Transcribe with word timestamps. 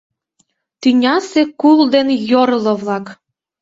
Тӱнясе 0.81 1.41
кул 1.59 1.79
ден 1.93 2.07
йорло-влак!.. 2.31 3.05